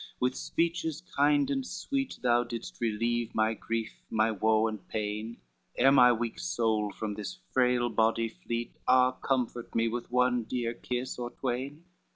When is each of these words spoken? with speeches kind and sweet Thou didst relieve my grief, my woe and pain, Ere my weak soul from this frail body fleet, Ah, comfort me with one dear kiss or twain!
with 0.19 0.33
speeches 0.33 0.99
kind 1.15 1.51
and 1.51 1.63
sweet 1.67 2.17
Thou 2.23 2.43
didst 2.43 2.81
relieve 2.81 3.35
my 3.35 3.53
grief, 3.53 4.01
my 4.09 4.31
woe 4.31 4.65
and 4.67 4.87
pain, 4.87 5.37
Ere 5.77 5.91
my 5.91 6.11
weak 6.11 6.39
soul 6.39 6.91
from 6.91 7.13
this 7.13 7.37
frail 7.51 7.87
body 7.87 8.27
fleet, 8.27 8.73
Ah, 8.87 9.11
comfort 9.11 9.75
me 9.75 9.87
with 9.87 10.09
one 10.09 10.41
dear 10.43 10.73
kiss 10.73 11.19
or 11.19 11.29
twain! 11.29 11.83